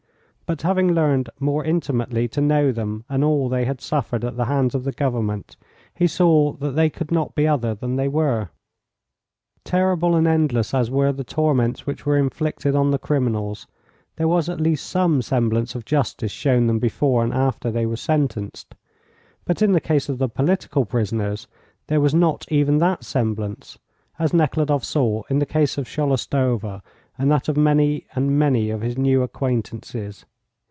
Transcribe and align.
But 0.47 0.63
having 0.63 0.93
learned 0.93 1.29
more 1.39 1.63
intimately 1.63 2.27
to 2.27 2.41
know 2.41 2.73
them 2.73 3.05
and 3.07 3.23
all 3.23 3.47
they 3.47 3.63
had 3.63 3.79
suffered 3.79 4.25
at 4.25 4.35
the 4.35 4.43
hands 4.51 4.75
of 4.75 4.83
the 4.83 4.91
government, 4.91 5.55
he 5.95 6.07
saw 6.07 6.51
that 6.59 6.75
they 6.75 6.89
could 6.89 7.09
not 7.09 7.35
be 7.35 7.47
other 7.47 7.73
than 7.73 7.95
they 7.95 8.09
were. 8.09 8.49
Terrible 9.63 10.13
and 10.13 10.27
endless 10.27 10.73
as 10.73 10.91
were 10.91 11.13
the 11.13 11.23
torments 11.23 11.87
which 11.87 12.05
were 12.05 12.17
inflicted 12.17 12.75
on 12.75 12.91
the 12.91 12.99
criminals, 12.99 13.65
there 14.17 14.27
was 14.27 14.49
at 14.49 14.59
least 14.59 14.89
some 14.89 15.21
semblance 15.21 15.73
of 15.73 15.85
justice 15.85 16.33
shown 16.33 16.67
them 16.67 16.79
before 16.79 17.23
and 17.23 17.33
after 17.33 17.71
they 17.71 17.85
were 17.85 17.95
sentenced, 17.95 18.75
but 19.45 19.61
in 19.61 19.71
the 19.71 19.79
case 19.79 20.09
of 20.09 20.17
the 20.17 20.27
political 20.27 20.83
prisoners 20.83 21.47
there 21.87 22.01
was 22.01 22.13
not 22.13 22.43
even 22.51 22.77
that 22.79 23.05
semblance, 23.05 23.79
as 24.19 24.33
Nekhludoff 24.33 24.83
saw 24.83 25.23
in 25.29 25.39
the 25.39 25.45
case 25.45 25.77
of 25.77 25.87
Sholostova 25.87 26.81
and 27.17 27.31
that 27.31 27.47
of 27.47 27.55
many 27.55 28.05
and 28.13 28.37
many 28.37 28.69
of 28.69 28.81
his 28.81 28.97
new 28.97 29.23
acquaintances. 29.23 30.25